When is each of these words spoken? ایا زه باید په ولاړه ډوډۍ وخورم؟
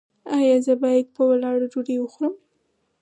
ایا 0.37 0.55
زه 0.65 0.73
باید 0.83 1.07
په 1.15 1.21
ولاړه 1.29 1.65
ډوډۍ 1.71 1.97
وخورم؟ 1.99 2.33